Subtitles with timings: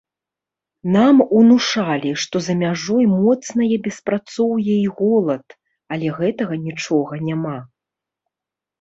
[0.95, 5.45] Нам унушалі, што за мяжой моцнае беспрацоўе і голад,
[5.95, 7.59] але гэтага нічога няма.